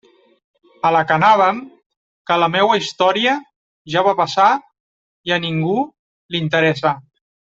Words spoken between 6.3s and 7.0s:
interessa.